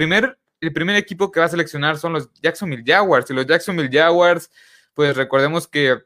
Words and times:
primer, 0.00 0.38
el 0.62 0.72
primer 0.72 0.96
equipo 0.96 1.30
que 1.30 1.40
va 1.40 1.46
a 1.46 1.50
seleccionar 1.50 1.98
son 1.98 2.14
los 2.14 2.32
Jacksonville 2.40 2.84
Jaguars. 2.86 3.30
Y 3.30 3.34
los 3.34 3.46
Jacksonville 3.46 3.90
Jaguars, 3.92 4.50
pues 4.94 5.14
recordemos 5.14 5.68
que 5.68 5.98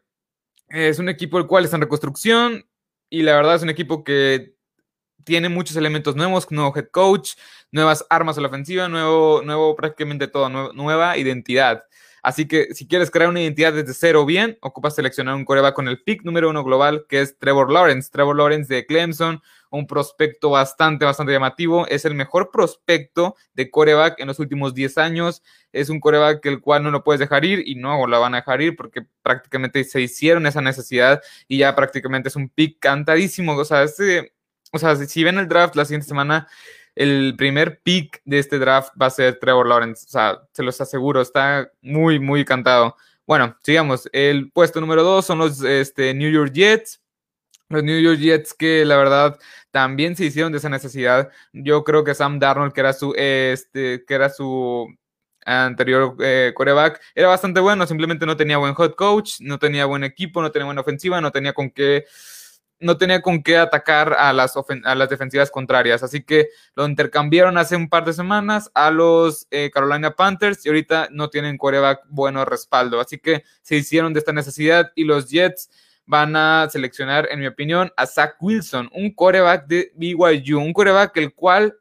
es 0.69 0.99
un 0.99 1.09
equipo 1.09 1.39
el 1.39 1.47
cual 1.47 1.65
está 1.65 1.77
en 1.77 1.83
reconstrucción 1.83 2.67
y 3.09 3.23
la 3.23 3.37
verdad 3.37 3.55
es 3.55 3.63
un 3.63 3.71
equipo 3.71 4.03
que 4.03 4.57
tiene 5.23 5.49
muchos 5.49 5.77
elementos 5.77 6.17
nuevos, 6.17 6.51
nuevo 6.51 6.77
head 6.77 6.89
coach, 6.91 7.35
nuevas 7.71 8.05
armas 8.11 8.37
a 8.37 8.41
la 8.41 8.49
ofensiva, 8.49 8.89
nuevo, 8.89 9.43
nuevo 9.43 9.77
prácticamente 9.77 10.27
todo, 10.27 10.49
nueva 10.73 11.17
identidad. 11.17 11.85
Así 12.25 12.49
que 12.49 12.73
si 12.73 12.89
quieres 12.89 13.11
crear 13.11 13.29
una 13.29 13.43
identidad 13.43 13.75
desde 13.75 13.93
cero 13.93 14.25
bien, 14.25 14.57
ocupas 14.63 14.95
seleccionar 14.95 15.35
un 15.35 15.45
coreback 15.45 15.75
con 15.75 15.89
el 15.89 16.03
pick 16.03 16.23
número 16.25 16.49
uno 16.49 16.65
global, 16.65 17.05
que 17.07 17.21
es 17.21 17.39
Trevor 17.39 17.71
Lawrence. 17.71 18.09
Trevor 18.11 18.35
Lawrence 18.35 18.75
de 18.75 18.87
Clemson, 18.87 19.43
un 19.69 19.87
prospecto 19.87 20.49
bastante, 20.49 21.05
bastante 21.05 21.35
llamativo. 21.35 21.87
Es 21.87 22.07
el 22.07 22.15
mejor 22.15 22.51
prospecto 22.51 23.37
de 23.53 23.71
coreback 23.71 24.21
en 24.21 24.29
los 24.29 24.39
últimos 24.39 24.73
10 24.73 24.97
años. 24.97 25.43
Es 25.71 25.91
un 25.91 26.01
coreback 26.01 26.47
el 26.47 26.63
cual 26.63 26.83
no 26.83 26.91
lo 26.91 27.05
puedes 27.05 27.21
dejar 27.21 27.45
ir 27.45 27.63
y 27.67 27.75
no 27.75 28.07
lo 28.07 28.19
van 28.19 28.33
a 28.33 28.39
dejar 28.39 28.63
ir 28.63 28.75
porque 28.75 29.03
prácticamente 29.23 29.85
se 29.85 30.01
hicieron 30.01 30.47
esa 30.47 30.63
necesidad 30.63 31.21
y 31.47 31.59
ya 31.59 31.77
prácticamente 31.77 32.31
es 32.31 32.37
un 32.37 32.49
pick 32.49 32.79
cantadísimo. 32.79 33.55
O 33.55 33.67
sea, 33.67 33.83
este, 33.83 34.33
o 34.73 34.79
sea 34.79 34.97
si 34.97 35.25
ven 35.25 35.37
el 35.37 35.47
draft 35.47 35.77
la 35.77 35.85
siguiente 35.85 36.09
semana, 36.09 36.49
el 36.95 37.35
primer 37.37 37.81
pick 37.83 38.21
de 38.25 38.39
este 38.39 38.59
draft 38.59 38.93
va 39.01 39.07
a 39.07 39.11
ser 39.11 39.39
Trevor 39.39 39.69
Lawrence. 39.69 40.05
O 40.07 40.11
sea, 40.11 40.39
se 40.53 40.63
los 40.63 40.81
aseguro, 40.81 41.21
está 41.21 41.71
muy, 41.83 42.19
muy 42.19 42.45
cantado. 42.45 42.97
Bueno, 43.27 43.57
sigamos. 43.63 44.09
El 44.13 44.51
puesto 44.53 44.81
número 44.81 45.03
dos 45.03 45.27
son 45.27 45.39
los 45.39 45.63
este, 45.63 46.15
New 46.15 46.31
York 46.31 46.53
Jets. 46.53 47.01
Los 47.69 47.83
New 47.83 47.99
York 48.01 48.19
Jets 48.19 48.55
que 48.55 48.85
la 48.85 48.97
verdad 48.97 49.39
también 49.71 50.15
se 50.17 50.27
hicieron 50.27 50.53
de 50.53 50.59
esa 50.59 50.69
necesidad. 50.69 51.31
Yo 51.53 51.83
creo 51.83 52.05
que 52.05 52.15
Sam 52.15 52.39
Darnold, 52.39 52.73
que 52.73 52.81
era 52.81 52.93
su, 52.93 53.15
este, 53.17 54.05
que 54.07 54.15
era 54.15 54.31
su 54.31 54.87
anterior 55.47 56.17
eh, 56.21 56.53
coreback, 56.55 57.01
era 57.15 57.29
bastante 57.29 57.61
bueno, 57.61 57.87
simplemente 57.87 58.25
no 58.27 58.37
tenía 58.37 58.59
buen 58.59 58.75
hot 58.75 58.95
coach, 58.97 59.41
no 59.41 59.59
tenía 59.59 59.85
buen 59.87 60.05
equipo, 60.05 60.41
no 60.41 60.51
tenía 60.51 60.67
buena 60.67 60.83
ofensiva, 60.83 61.21
no 61.21 61.33
tenía 61.33 61.53
con 61.53 61.71
qué 61.71 62.05
no 62.85 62.99
tenía 62.99 63.23
con 63.23 63.43
qué 63.43 63.57
atacar 63.57 64.13
a 64.13 64.33
las, 64.33 64.55
a 64.85 64.95
las 64.95 65.09
defensivas 65.09 65.51
contrarias. 65.51 66.03
Así 66.03 66.23
que 66.23 66.51
lo 66.75 66.87
intercambiaron 66.87 67.57
hace 67.57 67.77
un 67.77 67.89
par 67.89 68.05
de 68.05 68.13
semanas 68.13 68.71
a 68.75 68.91
los 68.91 69.47
eh, 69.51 69.71
Carolina 69.73 70.15
Panthers 70.15 70.65
y 70.65 70.69
ahorita 70.69 71.09
no 71.11 71.31
tienen 71.31 71.57
coreback 71.57 72.03
bueno 72.09 72.45
respaldo. 72.45 73.01
Así 73.01 73.19
que 73.19 73.45
se 73.63 73.77
hicieron 73.77 74.13
de 74.13 74.19
esta 74.19 74.33
necesidad 74.33 74.93
y 74.95 75.05
los 75.05 75.31
Jets 75.31 75.71
van 76.07 76.37
a 76.37 76.69
seleccionar, 76.71 77.27
en 77.31 77.41
mi 77.41 77.47
opinión, 77.47 77.91
a 77.97 78.07
Zach 78.07 78.37
Wilson, 78.39 78.91
un 78.93 79.15
coreback 79.15 79.67
de 79.67 79.91
BYU, 79.97 80.61
un 80.61 80.75
coreback 80.75 81.17
el 81.17 81.33
cual 81.33 81.75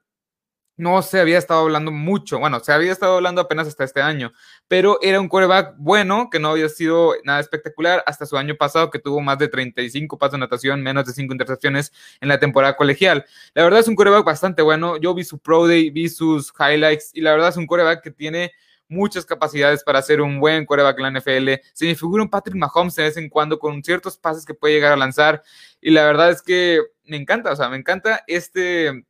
no 0.76 1.02
se 1.02 1.20
había 1.20 1.38
estado 1.38 1.62
hablando 1.62 1.92
mucho, 1.92 2.40
bueno, 2.40 2.60
se 2.60 2.72
había 2.72 2.92
estado 2.92 3.18
hablando 3.18 3.42
apenas 3.42 3.68
hasta 3.68 3.84
este 3.84 4.02
año, 4.02 4.34
pero 4.68 4.98
era 5.02 5.20
un 5.20 5.30
coreback 5.30 5.76
bueno, 5.78 6.30
que 6.32 6.40
no 6.40 6.50
había 6.50 6.68
sido 6.70 7.14
nada 7.24 7.40
espectacular 7.40 8.04
hasta 8.08 8.26
su 8.26 8.38
año 8.38 8.56
pasado, 8.56 8.90
que 8.90 9.00
tuvo 9.00 9.22
más 9.22 9.38
de 9.38 9.48
35 9.48 10.18
pasos 10.18 10.34
de 10.34 10.40
natación, 10.40 10.82
menos 10.82 11.06
de 11.06 11.14
5 11.14 11.34
intercepciones 11.34 11.92
en 12.22 12.30
la 12.30 12.40
temporada 12.40 12.76
colegial. 12.76 13.26
La 13.54 13.64
verdad 13.64 13.82
es 13.82 13.88
un 13.88 13.96
coreback 13.96 14.26
bastante 14.26 14.62
bueno, 14.62 14.98
yo 14.98 15.14
vi 15.14 15.24
su 15.24 15.40
Pro 15.40 15.68
Day, 15.68 15.92
vi 15.92 16.10
sus 16.10 16.52
highlights, 16.60 17.12
y 17.14 17.22
la 17.22 17.32
verdad 17.32 17.50
es 17.50 17.58
un 17.58 17.68
coreback 17.68 18.02
que 18.02 18.12
tiene 18.12 18.52
muchas 18.88 19.26
capacidades 19.26 19.84
para 19.84 20.02
ser 20.02 20.22
un 20.22 20.40
buen 20.40 20.66
coreback 20.66 20.98
en 21.00 21.04
la 21.04 21.20
NFL. 21.20 21.50
Se 21.74 21.86
me 21.86 21.96
figura 21.96 22.24
un 22.24 22.30
Patrick 22.30 22.56
Mahomes 22.56 22.96
de 22.96 23.04
vez 23.04 23.18
en 23.18 23.30
cuando 23.30 23.58
con 23.58 23.84
ciertos 23.84 24.18
pases 24.18 24.46
que 24.46 24.54
puede 24.54 24.74
llegar 24.74 24.92
a 24.92 24.98
lanzar, 24.98 25.44
y 25.82 25.92
la 25.92 26.04
verdad 26.06 26.32
es 26.32 26.42
que 26.42 26.82
me 27.06 27.18
encanta, 27.18 27.52
o 27.52 27.56
sea, 27.56 27.70
me 27.70 27.78
encanta 27.78 28.24
este 28.28 29.06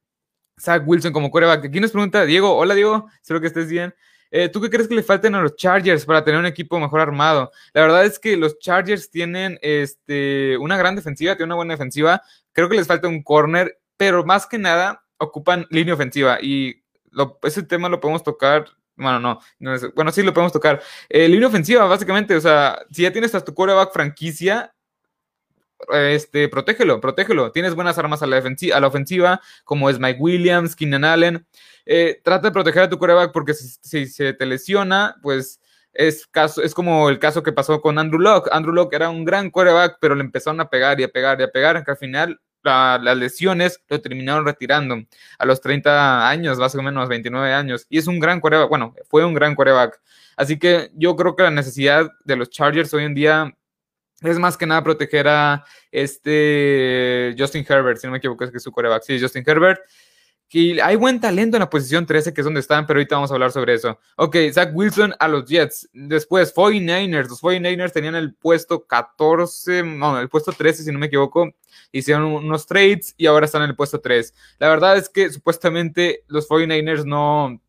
Zach 0.60 0.84
Wilson 0.86 1.14
como 1.14 1.32
coreback. 1.32 1.66
Aquí 1.66 1.80
nos 1.80 1.92
pregunta 1.92 2.26
Diego, 2.26 2.56
hola 2.56 2.76
Diego, 2.76 3.10
espero 3.22 3.42
que 3.42 3.48
estés 3.48 3.70
bien. 3.70 3.94
Eh, 4.36 4.50
¿Tú 4.50 4.60
qué 4.62 4.70
crees 4.72 4.88
que 4.88 4.96
le 4.96 5.04
falten 5.04 5.36
a 5.36 5.42
los 5.42 5.56
Chargers 5.56 6.06
para 6.06 6.24
tener 6.24 6.40
un 6.40 6.48
equipo 6.48 6.80
mejor 6.80 7.02
armado? 7.02 7.52
La 7.72 7.82
verdad 7.82 8.04
es 8.04 8.18
que 8.18 8.36
los 8.36 8.58
Chargers 8.58 9.12
tienen 9.12 9.60
este, 9.62 10.58
una 10.58 10.76
gran 10.76 10.96
defensiva, 10.96 11.36
tienen 11.36 11.50
una 11.50 11.58
buena 11.58 11.76
defensiva. 11.76 12.22
Creo 12.52 12.68
que 12.68 12.76
les 12.76 12.88
falta 12.88 13.08
un 13.08 13.22
corner, 13.22 13.78
pero 13.96 14.26
más 14.26 14.48
que 14.48 14.58
nada 14.58 15.04
ocupan 15.20 15.68
línea 15.70 15.94
ofensiva 15.94 16.40
y 16.42 16.84
ese 17.44 17.62
tema 17.62 17.90
lo 17.90 18.00
podemos 18.00 18.24
tocar. 18.24 18.66
Bueno, 18.96 19.20
no, 19.20 19.40
bueno, 19.96 20.12
sí 20.12 20.24
lo 20.24 20.34
podemos 20.34 20.52
tocar. 20.52 20.82
Eh, 21.10 21.28
línea 21.28 21.48
ofensiva, 21.48 21.86
básicamente, 21.86 22.36
o 22.36 22.42
sea, 22.42 22.80
si 22.92 23.04
ya 23.04 23.12
tienes 23.12 23.36
a 23.36 23.46
tu 23.46 23.54
coreback 23.54 23.94
franquicia, 23.94 24.74
este, 25.92 26.50
protégelo, 26.50 27.00
protégelo. 27.02 27.52
Tienes 27.52 27.76
buenas 27.76 27.98
armas 27.98 28.22
a 28.24 28.28
la, 28.28 28.38
a 28.38 28.80
la 28.80 28.88
ofensiva, 28.88 29.42
como 29.64 29.90
es 29.90 30.00
Mike 30.00 30.20
Williams, 30.20 30.76
Keenan 30.76 31.04
Allen. 31.06 31.46
Eh, 31.86 32.22
trata 32.24 32.48
de 32.48 32.54
proteger 32.54 32.84
a 32.84 32.90
tu 32.90 32.98
coreback 32.98 33.32
porque 33.32 33.54
si, 33.54 34.08
se 34.08 34.34
te 34.34 34.46
lesiona, 34.46 35.16
pues 35.22 35.60
es, 35.94 36.26
caso, 36.28 36.62
es 36.62 36.74
como 36.74 37.10
el 37.10 37.20
caso 37.20 37.44
que 37.44 37.52
pasó 37.52 37.82
con 37.82 38.00
Andrew 38.00 38.20
Locke. 38.20 38.50
Andrew 38.52 38.74
Locke 38.74 38.96
era 38.96 39.10
un 39.10 39.26
gran 39.26 39.52
coreback, 39.52 39.98
pero 40.00 40.16
le 40.16 40.22
empezaron 40.22 40.60
a 40.62 40.70
pegar 40.70 41.00
y 41.00 41.04
a 41.04 41.10
pegar 41.10 41.40
y 41.40 41.44
a 41.44 41.52
pegar, 41.52 41.84
que 41.84 41.92
al 41.92 41.98
final 41.98 42.40
las 42.64 43.18
lesiones 43.18 43.82
lo 43.90 44.00
terminaron 44.00 44.46
retirando 44.46 44.96
a 45.38 45.46
los 45.46 45.60
30 45.60 46.30
años, 46.30 46.58
más 46.58 46.74
o 46.76 46.82
menos 46.82 47.10
29 47.10 47.54
años. 47.54 47.86
Y 47.90 47.98
es 47.98 48.08
un 48.08 48.20
gran 48.20 48.40
coreback, 48.40 48.70
bueno, 48.70 48.96
fue 49.10 49.26
un 49.26 49.34
gran 49.34 49.56
coreback. 49.56 50.00
Así 50.38 50.58
que 50.58 50.90
yo 50.96 51.16
creo 51.16 51.36
que 51.36 51.44
la 51.44 51.52
necesidad 51.52 52.10
de 52.24 52.36
los 52.36 52.50
Chargers 52.50 52.94
hoy 52.94 53.04
en 53.04 53.14
día 53.14 53.54
es 54.24 54.40
más 54.40 54.58
que 54.58 54.66
nada 54.66 54.84
proteger 54.84 55.28
a 55.28 55.66
este 55.92 57.36
Justin 57.38 57.66
Herbert, 57.68 58.00
si 58.00 58.08
no 58.08 58.12
me 58.12 58.18
equivoco, 58.18 58.44
es 58.44 58.52
que 58.52 58.58
es 58.58 58.64
su 58.64 58.72
coreback. 58.72 59.04
Sí, 59.04 59.20
Justin 59.20 59.44
Herbert. 59.46 59.82
Y 60.56 60.80
hay 60.80 60.96
buen 60.98 61.20
talento 61.20 61.58
en 61.58 61.62
la 61.62 61.70
posición 61.70 62.06
13, 62.06 62.32
que 62.32 62.42
es 62.42 62.46
donde 62.46 62.60
están, 62.60 62.86
pero 62.86 63.00
ahorita 63.00 63.16
vamos 63.16 63.32
a 63.32 63.34
hablar 63.34 63.52
sobre 63.52 63.74
eso. 63.74 64.00
Ok, 64.18 64.38
Zach 64.54 64.70
Wilson 64.72 65.16
a 65.18 65.28
los 65.28 65.46
Jets. 65.46 65.90
Después, 65.94 66.54
49ers. 66.54 67.28
Los 67.28 67.42
49ers 67.42 67.92
tenían 67.92 68.14
el 68.14 68.36
puesto 68.36 68.86
14, 68.86 69.82
no, 69.82 70.20
el 70.20 70.30
puesto 70.30 70.52
13, 70.52 70.84
si 70.84 70.92
no 70.92 71.00
me 71.00 71.08
equivoco. 71.08 71.56
Hicieron 71.92 72.26
unos 72.26 72.68
trades 72.68 73.16
y 73.18 73.26
ahora 73.26 73.48
están 73.48 73.64
en 73.64 73.70
el 73.70 73.76
puesto 73.76 74.00
3. 74.00 74.32
La 74.60 74.68
verdad 74.70 74.96
es 74.96 75.10
que 75.10 75.32
supuestamente 75.32 76.24
los 76.28 76.48
49ers 76.48 77.04
no, 77.04 77.60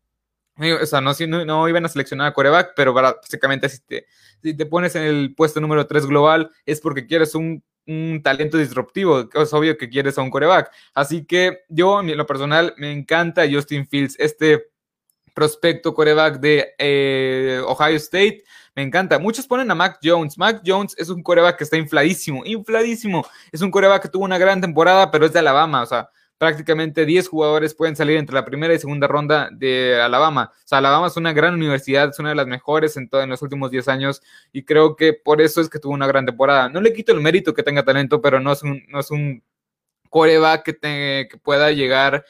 o 0.57 0.85
sea, 0.85 1.01
no, 1.01 1.13
no, 1.45 1.69
iban 1.69 1.85
a 1.85 1.89
seleccionar 1.89 2.27
a 2.27 2.33
coreback, 2.33 2.73
pero 2.75 2.93
básicamente 2.93 3.67
si 3.67 3.79
te, 3.79 4.05
si 4.41 4.53
te 4.55 4.65
pones 4.65 4.95
en 4.95 5.03
el 5.03 5.35
puesto 5.35 5.59
número 5.59 5.85
3 5.85 6.05
global 6.05 6.51
es 6.65 6.79
porque 6.79 7.05
quieres 7.05 7.35
un, 7.35 7.63
talento 8.23 8.57
disruptivo. 8.57 9.29
Es 9.33 9.53
obvio 9.53 9.77
que 9.77 9.89
quieres 9.89 10.17
a 10.17 10.23
un 10.23 10.31
coreback. 10.31 10.71
Así 10.95 11.23
que 11.23 11.59
yo, 11.69 11.99
en 11.99 12.17
lo 12.17 12.25
personal, 12.25 12.73
me 12.77 12.91
encanta 12.91 13.43
Justin 13.47 13.85
Fields, 13.85 14.15
este 14.17 14.71
prospecto 15.35 15.93
coreback 15.93 16.39
de 16.39 16.73
eh, 16.79 17.61
Ohio 17.63 17.97
State. 17.97 18.43
Me 18.73 18.81
encanta. 18.81 19.19
Muchos 19.19 19.45
ponen 19.45 19.69
a 19.69 19.75
Mac 19.75 19.99
Jones. 20.03 20.35
Mac 20.37 20.63
Jones 20.65 20.95
es 20.97 21.09
un 21.09 21.21
coreback 21.21 21.57
que 21.57 21.63
está 21.65 21.77
infladísimo, 21.77 22.43
infladísimo. 22.43 23.23
Es 23.51 23.61
un 23.61 23.69
coreback 23.69 24.03
que 24.03 24.09
tuvo 24.09 24.23
una 24.25 24.39
gran 24.39 24.61
temporada, 24.61 25.11
pero 25.11 25.27
es 25.27 25.33
de 25.33 25.39
Alabama. 25.39 25.83
O 25.83 25.85
sea, 25.85 26.09
prácticamente 26.37 27.05
10 27.05 27.27
jugadores 27.27 27.73
pueden 27.73 27.95
salir 27.95 28.17
entre 28.17 28.35
la 28.35 28.45
primera 28.45 28.73
y 28.73 28.79
segunda 28.79 29.07
ronda 29.07 29.49
de 29.51 30.01
Alabama. 30.01 30.51
O 30.53 30.67
sea, 30.67 30.79
Alabama 30.79 31.07
es 31.07 31.17
una 31.17 31.33
gran 31.33 31.53
universidad, 31.53 32.09
es 32.09 32.19
una 32.19 32.29
de 32.29 32.35
las 32.35 32.47
mejores 32.47 32.97
en, 32.97 33.09
todo, 33.09 33.21
en 33.21 33.29
los 33.29 33.41
últimos 33.41 33.71
10 33.71 33.87
años 33.87 34.21
y 34.51 34.63
creo 34.63 34.95
que 34.95 35.13
por 35.13 35.41
eso 35.41 35.61
es 35.61 35.69
que 35.69 35.79
tuvo 35.79 35.93
una 35.93 36.07
gran 36.07 36.25
temporada. 36.25 36.69
No 36.69 36.81
le 36.81 36.93
quito 36.93 37.13
el 37.13 37.21
mérito 37.21 37.53
que 37.53 37.63
tenga 37.63 37.83
talento, 37.83 38.21
pero 38.21 38.39
no 38.39 38.51
es 38.51 38.63
un, 38.63 38.83
no 38.89 38.99
es 38.99 39.11
un 39.11 39.43
coreback 40.09 40.63
que, 40.63 41.27
que 41.29 41.37
pueda 41.37 41.71
llegar 41.71 42.25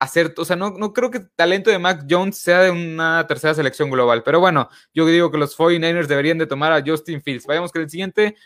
a 0.00 0.06
ser, 0.06 0.32
o 0.36 0.44
sea, 0.44 0.56
no, 0.56 0.70
no 0.70 0.92
creo 0.92 1.10
que 1.10 1.18
el 1.18 1.30
talento 1.30 1.70
de 1.70 1.78
Mac 1.78 2.06
Jones 2.08 2.38
sea 2.38 2.60
de 2.60 2.70
una 2.70 3.26
tercera 3.26 3.54
selección 3.54 3.90
global, 3.90 4.22
pero 4.22 4.38
bueno, 4.38 4.68
yo 4.94 5.04
digo 5.06 5.30
que 5.30 5.38
los 5.38 5.58
49ers 5.58 6.06
deberían 6.06 6.38
de 6.38 6.46
tomar 6.46 6.72
a 6.72 6.82
Justin 6.86 7.20
Fields. 7.20 7.46
Vayamos 7.46 7.72
con 7.72 7.82
el 7.82 7.90
siguiente 7.90 8.36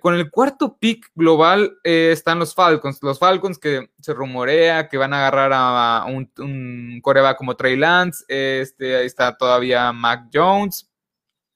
con 0.00 0.14
el 0.14 0.30
cuarto 0.30 0.76
pick 0.78 1.10
global 1.14 1.78
eh, 1.84 2.10
están 2.12 2.38
los 2.38 2.54
Falcons. 2.54 3.02
Los 3.02 3.18
Falcons 3.18 3.58
que 3.58 3.90
se 4.00 4.14
rumorea 4.14 4.88
que 4.88 4.98
van 4.98 5.14
a 5.14 5.18
agarrar 5.18 5.50
a, 5.54 6.04
un, 6.06 6.30
un 6.38 7.00
coreback 7.02 7.36
como 7.38 7.56
Trey 7.56 7.76
Lance. 7.76 8.24
Este, 8.28 8.96
ahí 8.96 9.06
está 9.06 9.36
todavía 9.36 9.92
Mac 9.92 10.28
Jones 10.32 10.91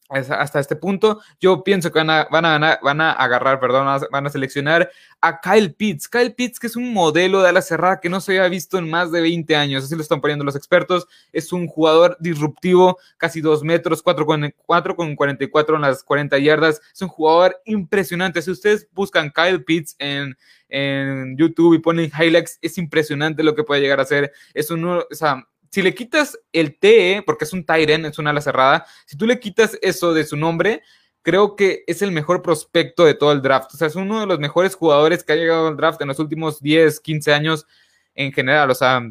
hasta 0.08 0.60
este 0.60 0.76
punto. 0.76 1.20
Yo 1.40 1.64
pienso 1.64 1.92
que 1.92 1.98
van 1.98 2.10
a, 2.10 2.28
van 2.30 2.44
a, 2.44 2.78
van 2.82 3.00
a 3.00 3.12
agarrar, 3.12 3.60
perdón, 3.60 3.86
van 4.10 4.26
a 4.26 4.30
seleccionar 4.30 4.90
a 5.20 5.40
Kyle 5.40 5.74
Pitts. 5.74 6.08
Kyle 6.08 6.34
Pitts, 6.34 6.60
que 6.60 6.66
es 6.66 6.76
un 6.76 6.92
modelo 6.92 7.42
de 7.42 7.48
ala 7.48 7.62
cerrada 7.62 8.00
que 8.00 8.08
no 8.08 8.20
se 8.20 8.32
había 8.32 8.48
visto 8.48 8.78
en 8.78 8.88
más 8.88 9.10
de 9.10 9.20
20 9.20 9.56
años, 9.56 9.84
así 9.84 9.94
lo 9.96 10.02
están 10.02 10.20
poniendo 10.20 10.44
los 10.44 10.56
expertos. 10.56 11.06
Es 11.32 11.52
un 11.52 11.66
jugador 11.66 12.16
disruptivo, 12.20 12.98
casi 13.16 13.40
2 13.40 13.62
metros, 13.64 14.02
4 14.02 14.26
con, 14.26 14.54
4 14.64 14.96
con 14.96 15.16
44 15.16 15.76
en 15.76 15.82
las 15.82 16.04
40 16.04 16.38
yardas. 16.38 16.80
Es 16.92 17.02
un 17.02 17.08
jugador 17.08 17.60
impresionante. 17.64 18.42
Si 18.42 18.50
ustedes 18.50 18.88
buscan 18.92 19.30
Kyle 19.30 19.64
Pitts 19.64 19.96
en, 19.98 20.36
en 20.68 21.36
YouTube 21.36 21.74
y 21.74 21.78
ponen 21.78 22.10
highlights, 22.18 22.58
es 22.62 22.78
impresionante 22.78 23.42
lo 23.42 23.54
que 23.54 23.64
puede 23.64 23.80
llegar 23.80 24.00
a 24.00 24.04
ser. 24.04 24.32
Es 24.54 24.70
un, 24.70 24.84
o 24.84 25.04
sea, 25.10 25.46
si 25.76 25.82
le 25.82 25.94
quitas 25.94 26.40
el 26.54 26.78
TE, 26.78 27.22
porque 27.26 27.44
es 27.44 27.52
un 27.52 27.62
Tyren, 27.62 28.06
es 28.06 28.18
una 28.18 28.30
ala 28.30 28.40
cerrada, 28.40 28.86
si 29.04 29.14
tú 29.14 29.26
le 29.26 29.38
quitas 29.38 29.76
eso 29.82 30.14
de 30.14 30.24
su 30.24 30.34
nombre, 30.34 30.82
creo 31.20 31.54
que 31.54 31.84
es 31.86 32.00
el 32.00 32.12
mejor 32.12 32.40
prospecto 32.40 33.04
de 33.04 33.12
todo 33.12 33.30
el 33.30 33.42
draft. 33.42 33.74
O 33.74 33.76
sea, 33.76 33.88
es 33.88 33.94
uno 33.94 34.20
de 34.20 34.26
los 34.26 34.38
mejores 34.38 34.74
jugadores 34.74 35.22
que 35.22 35.34
ha 35.34 35.36
llegado 35.36 35.68
al 35.68 35.76
draft 35.76 36.00
en 36.00 36.08
los 36.08 36.18
últimos 36.18 36.62
10, 36.62 36.98
15 36.98 37.34
años 37.34 37.66
en 38.14 38.32
general. 38.32 38.70
O 38.70 38.74
sea, 38.74 39.02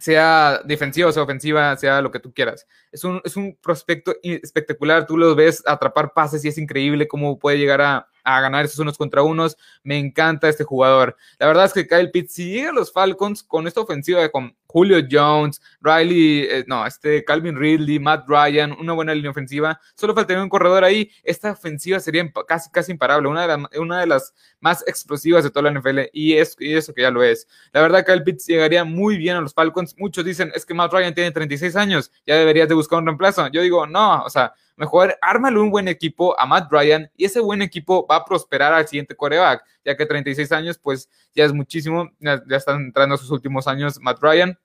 sea 0.00 0.62
defensiva, 0.64 1.12
sea 1.12 1.24
ofensiva, 1.24 1.76
sea 1.76 2.00
lo 2.00 2.10
que 2.10 2.20
tú 2.20 2.32
quieras. 2.32 2.66
Es 2.90 3.04
un, 3.04 3.20
es 3.22 3.36
un 3.36 3.54
prospecto 3.62 4.14
espectacular, 4.22 5.04
tú 5.04 5.18
lo 5.18 5.34
ves 5.34 5.62
atrapar 5.66 6.14
pases 6.14 6.42
y 6.46 6.48
es 6.48 6.56
increíble 6.56 7.06
cómo 7.06 7.38
puede 7.38 7.58
llegar 7.58 7.82
a, 7.82 8.08
a 8.24 8.40
ganar 8.40 8.64
esos 8.64 8.78
unos 8.78 8.98
contra 8.98 9.22
unos. 9.22 9.56
Me 9.82 9.98
encanta 9.98 10.48
este 10.48 10.64
jugador. 10.64 11.16
La 11.38 11.46
verdad 11.46 11.64
es 11.66 11.72
que 11.72 11.86
Kyle 11.86 12.10
Pitts, 12.10 12.34
si 12.34 12.50
llega 12.50 12.70
a 12.70 12.74
los 12.74 12.92
Falcons 12.92 13.42
con 13.42 13.66
esta 13.66 13.80
ofensiva 13.80 14.28
con 14.30 14.54
Julio 14.72 15.06
Jones, 15.08 15.60
Riley, 15.82 16.46
eh, 16.50 16.64
no, 16.66 16.86
este 16.86 17.24
Calvin 17.24 17.56
Ridley, 17.56 17.98
Matt 17.98 18.24
Ryan, 18.26 18.72
una 18.72 18.94
buena 18.94 19.14
línea 19.14 19.30
ofensiva, 19.30 19.78
solo 19.94 20.14
faltaría 20.14 20.42
un 20.42 20.48
corredor 20.48 20.82
ahí. 20.82 21.10
Esta 21.22 21.52
ofensiva 21.52 22.00
sería 22.00 22.30
casi, 22.48 22.70
casi 22.70 22.92
imparable, 22.92 23.28
una 23.28 23.46
de, 23.46 23.78
una 23.78 24.00
de 24.00 24.06
las 24.06 24.34
más 24.60 24.82
explosivas 24.86 25.44
de 25.44 25.50
toda 25.50 25.70
la 25.70 25.78
NFL 25.78 26.00
y, 26.12 26.34
es, 26.34 26.56
y 26.58 26.74
eso 26.74 26.94
que 26.94 27.02
ya 27.02 27.10
lo 27.10 27.22
es. 27.22 27.46
La 27.72 27.82
verdad, 27.82 28.04
Kyle 28.06 28.22
Pitts 28.22 28.46
llegaría 28.46 28.84
muy 28.84 29.18
bien 29.18 29.36
a 29.36 29.40
los 29.42 29.52
Falcons. 29.52 29.94
Muchos 29.98 30.24
dicen, 30.24 30.50
es 30.54 30.64
que 30.64 30.72
Matt 30.72 30.92
Ryan 30.92 31.14
tiene 31.14 31.30
36 31.30 31.76
años, 31.76 32.10
ya 32.26 32.36
deberías 32.36 32.68
de 32.68 32.74
buscar 32.74 32.98
un 32.98 33.06
reemplazo. 33.06 33.48
Yo 33.48 33.60
digo, 33.60 33.86
no, 33.86 34.22
o 34.24 34.30
sea, 34.30 34.54
Mejor 34.82 35.16
ármale 35.22 35.60
un 35.60 35.70
buen 35.70 35.86
equipo 35.86 36.36
a 36.40 36.44
Matt 36.44 36.66
Ryan 36.68 37.08
y 37.16 37.26
ese 37.26 37.38
buen 37.38 37.62
equipo 37.62 38.04
va 38.04 38.16
a 38.16 38.24
prosperar 38.24 38.72
al 38.72 38.88
siguiente 38.88 39.14
coreback, 39.14 39.62
ya 39.84 39.96
que 39.96 40.04
36 40.04 40.50
años, 40.50 40.76
pues 40.76 41.08
ya 41.32 41.44
es 41.44 41.52
muchísimo, 41.52 42.10
ya, 42.18 42.42
están 42.50 42.86
entrando 42.86 43.16
sus 43.16 43.30
últimos 43.30 43.68
años 43.68 44.00
Matt 44.00 44.18
Ryan. 44.20 44.58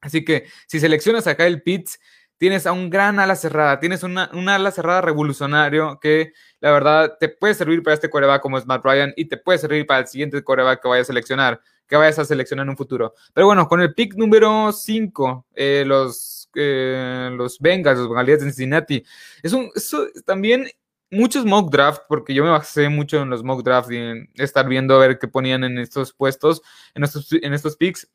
Así 0.00 0.24
que 0.24 0.46
si 0.68 0.78
seleccionas 0.78 1.26
acá 1.26 1.44
el 1.44 1.60
Pitts, 1.60 1.98
tienes 2.36 2.68
a 2.68 2.72
un 2.72 2.88
gran 2.88 3.18
ala 3.18 3.34
cerrada, 3.34 3.80
tienes 3.80 4.04
una, 4.04 4.30
ala 4.32 4.70
cerrada 4.70 5.00
revolucionario 5.00 5.98
que 5.98 6.34
la 6.60 6.70
verdad 6.70 7.16
te 7.18 7.28
puede 7.28 7.54
servir 7.54 7.82
para 7.82 7.94
este 7.94 8.08
coreback 8.08 8.40
como 8.40 8.58
es 8.58 8.66
Matt 8.66 8.84
Ryan 8.84 9.12
y 9.16 9.24
te 9.24 9.38
puede 9.38 9.58
servir 9.58 9.88
para 9.88 10.02
el 10.02 10.06
siguiente 10.06 10.40
coreback 10.44 10.80
que 10.80 10.88
vayas 10.88 11.06
a 11.06 11.08
seleccionar, 11.08 11.60
que 11.88 11.96
vayas 11.96 12.20
a 12.20 12.24
seleccionar 12.24 12.62
en 12.62 12.70
un 12.70 12.76
futuro. 12.76 13.12
Pero 13.34 13.48
bueno, 13.48 13.66
con 13.66 13.80
el 13.80 13.92
pick 13.92 14.14
número 14.14 14.70
5, 14.70 15.46
eh, 15.56 15.82
los 15.84 16.37
los 16.58 17.58
Bengals, 17.58 17.98
los 17.98 18.08
Bengalíes 18.08 18.40
de 18.40 18.46
Cincinnati. 18.46 19.04
Es 19.42 19.52
un, 19.52 19.70
eso, 19.74 20.06
también 20.24 20.68
muchos 21.10 21.44
mock 21.44 21.70
draft, 21.70 22.02
porque 22.08 22.34
yo 22.34 22.44
me 22.44 22.50
basé 22.50 22.88
mucho 22.88 23.22
en 23.22 23.30
los 23.30 23.42
mock 23.42 23.62
drafts 23.62 23.90
y 23.90 23.96
en 23.96 24.30
estar 24.34 24.68
viendo 24.68 24.94
a 24.94 24.98
ver 24.98 25.18
qué 25.18 25.28
ponían 25.28 25.64
en 25.64 25.78
estos 25.78 26.12
puestos, 26.12 26.62
en 26.94 27.04
estos, 27.04 27.32
en 27.32 27.54
estos 27.54 27.76
picks. 27.76 28.08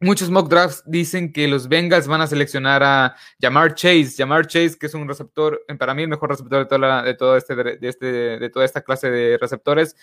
Muchos 0.00 0.30
mock 0.30 0.48
drafts 0.48 0.84
dicen 0.86 1.32
que 1.32 1.48
los 1.48 1.68
Bengals 1.68 2.06
van 2.06 2.20
a 2.20 2.28
seleccionar 2.28 2.84
a 2.84 3.16
Jamar 3.40 3.74
Chase. 3.74 4.14
Jamar 4.16 4.46
Chase, 4.46 4.78
que 4.78 4.86
es 4.86 4.94
un 4.94 5.08
receptor, 5.08 5.60
para 5.76 5.92
mí 5.92 6.02
el 6.02 6.08
mejor 6.08 6.30
receptor 6.30 6.60
de 6.60 6.66
toda, 6.66 7.02
de 7.02 7.14
todo 7.14 7.36
este, 7.36 7.56
de, 7.56 7.78
este, 7.82 8.06
de 8.06 8.50
toda 8.50 8.64
esta 8.64 8.82
clase 8.82 9.10
de 9.10 9.36
receptores. 9.38 9.96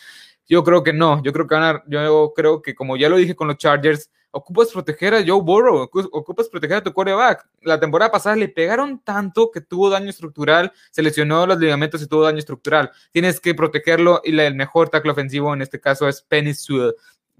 Yo 0.47 0.65
creo 0.65 0.83
que 0.83 0.91
no. 0.91 1.23
Yo 1.23 1.31
creo 1.31 1.47
que 1.47 1.55
van 1.55 1.81
yo 1.87 2.33
creo 2.35 2.61
que 2.61 2.75
como 2.75 2.97
ya 2.97 3.07
lo 3.07 3.15
dije 3.15 3.37
con 3.37 3.47
los 3.47 3.57
Chargers, 3.57 4.11
ocupas 4.35 4.69
proteger 4.71 5.15
a 5.15 5.23
Joe 5.25 5.41
Burrow, 5.41 5.89
ocupas 6.11 6.49
proteger 6.49 6.77
a 6.77 6.83
tu 6.83 6.91
quarterback. 6.91 7.47
La 7.61 7.79
temporada 7.79 8.11
pasada 8.11 8.35
le 8.35 8.49
pegaron 8.49 8.99
tanto 8.99 9.49
que 9.49 9.61
tuvo 9.61 9.89
daño 9.89 10.09
estructural, 10.09 10.73
se 10.91 11.01
lesionó 11.01 11.47
los 11.47 11.57
ligamentos 11.57 12.01
y 12.01 12.07
tuvo 12.07 12.23
daño 12.23 12.39
estructural. 12.39 12.91
Tienes 13.11 13.39
que 13.39 13.55
protegerlo 13.55 14.21
y 14.25 14.37
el 14.37 14.55
mejor 14.55 14.89
tackle 14.89 15.11
ofensivo 15.11 15.53
en 15.53 15.61
este 15.61 15.79
caso 15.79 16.09
es 16.09 16.21
Penny 16.21 16.53
Sewell. 16.53 16.95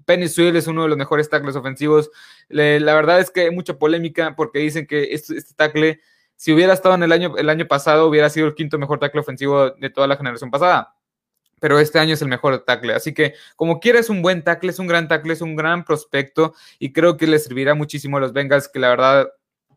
Penny 0.06 0.28
Sewell 0.28 0.56
es 0.56 0.66
uno 0.68 0.84
de 0.84 0.88
los 0.88 0.96
mejores 0.96 1.28
tackles 1.28 1.54
ofensivos. 1.54 2.10
la 2.48 2.94
verdad 2.94 3.20
es 3.20 3.30
que 3.30 3.42
hay 3.42 3.50
mucha 3.50 3.78
polémica 3.78 4.34
porque 4.34 4.60
dicen 4.60 4.86
que 4.86 5.12
este, 5.12 5.36
este, 5.36 5.54
tackle, 5.54 6.00
si 6.34 6.54
hubiera 6.54 6.72
estado 6.72 6.94
en 6.94 7.02
el 7.02 7.12
año, 7.12 7.36
el 7.36 7.50
año 7.50 7.66
pasado, 7.66 8.08
hubiera 8.08 8.30
sido 8.30 8.46
el 8.46 8.54
quinto 8.54 8.78
mejor 8.78 9.00
tackle 9.00 9.20
ofensivo 9.20 9.70
de 9.70 9.90
toda 9.90 10.06
la 10.06 10.16
generación 10.16 10.50
pasada 10.50 10.95
pero 11.60 11.78
este 11.78 11.98
año 11.98 12.14
es 12.14 12.22
el 12.22 12.28
mejor 12.28 12.58
tackle. 12.64 12.94
Así 12.94 13.14
que, 13.14 13.34
como 13.56 13.80
quiera, 13.80 13.98
es 13.98 14.10
un 14.10 14.22
buen 14.22 14.42
tackle, 14.42 14.70
es 14.70 14.78
un 14.78 14.86
gran 14.86 15.08
tackle, 15.08 15.32
es 15.32 15.40
un 15.40 15.56
gran 15.56 15.84
prospecto 15.84 16.54
y 16.78 16.92
creo 16.92 17.16
que 17.16 17.26
le 17.26 17.38
servirá 17.38 17.74
muchísimo 17.74 18.16
a 18.16 18.20
los 18.20 18.32
Bengals, 18.32 18.68
que 18.68 18.78
la 18.78 18.90
verdad 18.90 19.28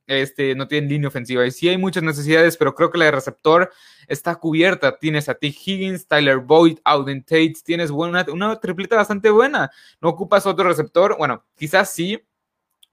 este, 0.07 0.55
no 0.55 0.67
tienen 0.67 0.89
línea 0.89 1.07
ofensiva. 1.07 1.45
Y 1.45 1.51
sí 1.51 1.69
hay 1.69 1.77
muchas 1.77 2.03
necesidades, 2.03 2.57
pero 2.57 2.75
creo 2.75 2.89
que 2.89 2.97
la 2.97 3.05
de 3.05 3.11
receptor 3.11 3.71
está 4.07 4.35
cubierta. 4.35 4.97
Tienes 4.97 5.29
a 5.29 5.35
T. 5.35 5.47
Higgins, 5.47 6.07
Tyler 6.07 6.37
Boyd, 6.39 6.79
Auden 6.83 7.23
Tate, 7.23 7.55
tienes 7.63 7.91
una 7.91 8.25
tripleta 8.59 8.95
bastante 8.95 9.29
buena. 9.29 9.71
No 10.01 10.09
ocupas 10.09 10.45
otro 10.45 10.67
receptor, 10.67 11.15
bueno, 11.17 11.45
quizás 11.55 11.91
sí, 11.91 12.21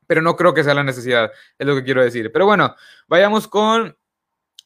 pero 0.07 0.23
no 0.23 0.37
creo 0.37 0.55
que 0.55 0.63
sea 0.63 0.75
la 0.75 0.85
necesidad, 0.85 1.33
es 1.59 1.67
lo 1.67 1.75
que 1.75 1.85
quiero 1.85 2.05
decir. 2.05 2.31
Pero 2.33 2.47
bueno, 2.47 2.77
vayamos 3.09 3.49
con 3.49 3.97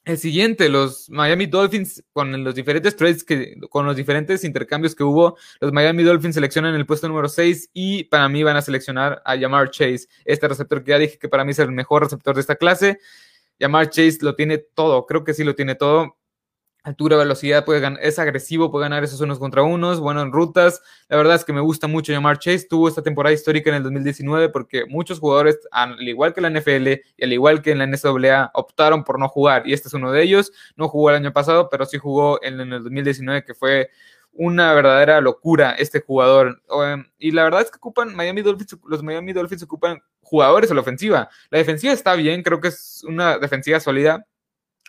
el 0.05 0.19
siguiente, 0.19 0.69
los 0.69 1.11
Miami 1.11 1.47
Dolphins, 1.47 2.03
con 2.13 2.43
los 2.43 2.55
diferentes 2.55 2.97
trades 2.97 3.23
que, 3.23 3.57
con 3.69 3.85
los 3.87 3.97
diferentes 3.97 4.45
intercambios 4.45 4.95
que 4.95 5.05
hubo, 5.05 5.37
los 5.61 5.73
Miami 5.73 6.03
Dolphins 6.03 6.35
seleccionan 6.35 6.75
el 6.75 6.87
puesto 6.87 7.09
número 7.09 7.29
6 7.29 7.71
y 7.73 8.05
para 8.05 8.29
mí 8.29 8.43
van 8.43 8.57
a 8.57 8.63
seleccionar 8.63 9.23
a 9.25 9.37
Yamar 9.37 9.71
Chase, 9.71 10.07
este 10.25 10.49
receptor 10.49 10.83
que 10.83 10.91
ya 10.91 10.99
dije 10.99 11.19
que 11.19 11.29
para 11.29 11.45
mí 11.45 11.51
es 11.53 11.59
el 11.59 11.73
mejor 11.73 12.03
receptor 12.03 12.35
de 12.35 12.41
esta 12.41 12.57
clase. 12.57 12.99
Yamar 13.59 13.91
Chase 13.91 14.19
lo 14.23 14.35
tiene 14.35 14.59
todo, 14.59 15.05
creo 15.07 15.23
que 15.23 15.35
sí 15.35 15.45
lo 15.45 15.55
tiene 15.55 15.75
todo 15.75 16.17
altura, 16.83 17.17
velocidad, 17.17 17.65
puede 17.65 17.81
ganar, 17.81 18.01
es 18.03 18.19
agresivo, 18.19 18.71
puede 18.71 18.85
ganar 18.85 19.05
esos 19.05 19.21
unos 19.21 19.39
contra 19.39 19.63
unos, 19.63 20.01
bueno 20.01 20.23
en 20.23 20.33
rutas. 20.33 20.83
La 21.09 21.17
verdad 21.17 21.37
es 21.37 21.45
que 21.45 21.53
me 21.53 21.61
gusta 21.61 21.87
mucho 21.87 22.13
llamar 22.13 22.39
Chase. 22.39 22.67
Tuvo 22.69 22.89
esta 22.89 23.03
temporada 23.03 23.33
histórica 23.33 23.71
en 23.71 23.77
el 23.77 23.83
2019 23.83 24.49
porque 24.49 24.87
muchos 24.87 25.19
jugadores, 25.19 25.59
al 25.71 26.01
igual 26.07 26.33
que 26.33 26.41
la 26.41 26.51
NFL 26.51 26.89
y 27.17 27.25
al 27.25 27.33
igual 27.33 27.63
que 27.63 27.73
en 27.73 27.79
la 27.79 27.87
NCAA, 27.87 28.51
optaron 28.55 29.05
por 29.05 29.19
no 29.19 29.29
jugar. 29.29 29.67
Y 29.67 29.73
este 29.73 29.89
es 29.89 29.95
uno 29.95 30.13
de 30.13 30.23
ellos. 30.23 30.53
No 30.77 30.89
jugó 30.89 31.11
el 31.11 31.17
año 31.17 31.33
pasado, 31.33 31.69
pero 31.71 31.85
sí 31.85 31.99
jugó 31.99 32.43
en, 32.43 32.61
el 32.61 32.83
2019, 32.83 33.45
que 33.45 33.55
fue 33.55 33.91
una 34.33 34.73
verdadera 34.75 35.21
locura 35.21 35.73
este 35.73 36.01
jugador. 36.01 36.63
Em, 36.71 37.05
y 37.19 37.33
la 37.33 37.45
verdad 37.45 37.63
es 37.63 37.71
que 37.71 37.77
ocupan 37.77 38.15
Miami 38.15 38.43
Dolphins, 38.43 38.77
los 38.87 39.03
Miami 39.03 39.33
Dolphins 39.33 39.63
ocupan 39.65 40.01
jugadores 40.23 40.71
a 40.71 40.75
la 40.75 40.81
ofensiva. 40.81 41.29
La 41.51 41.59
defensiva 41.59 41.93
está 41.93 42.15
bien, 42.15 42.43
creo 42.43 42.61
que 42.61 42.69
es 42.69 43.05
una 43.07 43.39
defensiva 43.39 43.81
sólida 43.81 44.27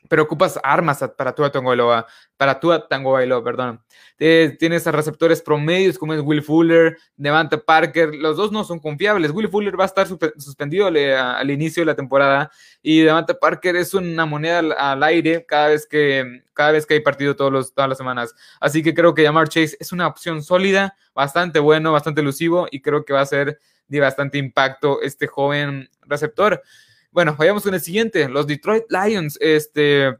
pero 0.07 0.24
ocupas 0.24 0.59
armas 0.63 1.03
para 1.18 1.33
Tua 1.33 1.51
Tagovailoa, 1.51 2.06
para 2.38 2.59
Tua 2.59 2.88
Tagovailoa, 2.88 3.44
perdón. 3.44 3.81
tienes 4.18 4.86
a 4.88 4.92
receptores 4.92 5.42
promedios 5.42 5.98
como 5.98 6.13
es 6.13 6.21
Will 6.21 6.42
Fuller, 6.42 6.98
Devante 7.15 7.57
Parker, 7.57 8.15
los 8.15 8.38
dos 8.38 8.51
no 8.51 8.63
son 8.63 8.80
confiables. 8.80 9.31
Will 9.31 9.50
Fuller 9.50 9.80
va 9.80 9.83
a 9.83 9.88
estar 9.88 10.07
suspendido 10.07 10.88
al 10.88 11.51
inicio 11.51 11.81
de 11.81 11.86
la 11.86 11.95
temporada 11.95 12.51
y 12.81 13.01
Devante 13.01 13.36
Parker 13.36 13.75
es 13.75 13.94
una 13.94 14.25
moneda 14.25 14.59
al, 14.59 15.03
aire 15.03 15.45
cada 15.48 15.69
vez 15.69 15.88
que 15.88 16.44
cada 16.53 16.71
vez 16.71 16.86
que 16.86 16.95
hay 16.95 17.00
partido 17.00 17.36
todos 17.36 17.51
los, 17.51 17.74
todas 17.74 17.89
las 17.89 17.98
semanas. 17.98 18.36
Así 18.59 18.83
que 18.83 18.94
creo 18.94 19.13
que 19.13 19.25
Jamar 19.25 19.50
Chase 19.50 19.77
es 19.80 19.92
una 19.92 20.07
opción 20.07 20.44
sólida, 20.44 20.95
bastante 21.15 21.59
bueno, 21.59 21.92
bastante 21.92 22.21
elusivo 22.21 22.68
y 22.69 22.81
creo 22.81 23.06
que 23.06 23.13
va 23.13 23.21
a 23.21 23.25
ser 23.25 23.59
de 23.88 24.00
bastante 24.00 24.38
impacto 24.38 25.01
este 25.01 25.27
joven 25.27 25.89
receptor. 26.06 26.62
Bueno, 27.11 27.35
vayamos 27.37 27.63
con 27.63 27.73
el 27.73 27.81
siguiente. 27.81 28.29
Los 28.29 28.47
Detroit 28.47 28.85
Lions 28.89 29.37
este, 29.41 30.17